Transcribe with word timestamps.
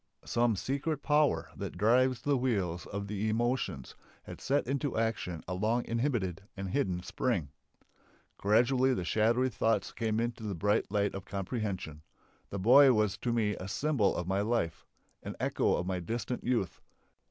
Some 0.25 0.55
secret 0.55 1.03
power 1.03 1.51
that 1.55 1.77
drives 1.77 2.21
the 2.23 2.35
wheels 2.35 2.87
of 2.87 3.05
the 3.05 3.29
emotions 3.29 3.93
had 4.23 4.41
set 4.41 4.65
into 4.65 4.97
action 4.97 5.43
a 5.47 5.53
long 5.53 5.85
inhibited 5.85 6.41
and 6.57 6.69
hidden 6.71 7.03
spring. 7.03 7.49
Gradually 8.39 8.95
the 8.95 9.05
shadowy 9.05 9.49
thoughts 9.49 9.91
came 9.91 10.19
into 10.19 10.41
the 10.41 10.55
bright 10.55 10.91
light 10.91 11.13
of 11.13 11.25
comprehension. 11.25 12.01
The 12.49 12.57
boy 12.57 12.93
was 12.93 13.15
to 13.19 13.31
me 13.31 13.55
a 13.57 13.67
symbol 13.67 14.15
of 14.15 14.25
my 14.25 14.41
life. 14.41 14.87
An 15.21 15.35
echo 15.39 15.75
of 15.75 15.85
my 15.85 15.99
distant 15.99 16.43
youth. 16.43 16.81